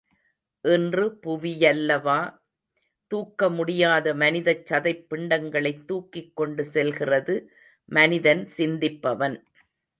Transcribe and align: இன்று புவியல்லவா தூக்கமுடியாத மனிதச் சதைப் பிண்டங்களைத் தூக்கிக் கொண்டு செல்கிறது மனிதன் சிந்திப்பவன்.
இன்று 0.65 1.03
புவியல்லவா 1.23 2.15
தூக்கமுடியாத 3.11 4.15
மனிதச் 4.15 4.65
சதைப் 4.71 5.05
பிண்டங்களைத் 5.09 5.85
தூக்கிக் 5.85 6.35
கொண்டு 6.35 6.65
செல்கிறது 6.65 7.35
மனிதன் 7.91 8.43
சிந்திப்பவன். 8.57 9.37